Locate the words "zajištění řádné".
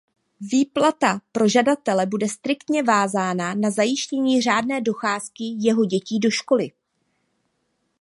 3.71-4.81